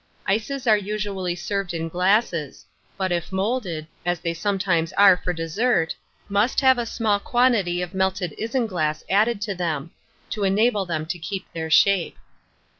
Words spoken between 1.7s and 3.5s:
in glasses, but if